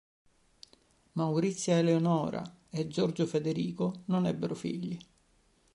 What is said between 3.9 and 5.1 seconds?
non ebbero figli.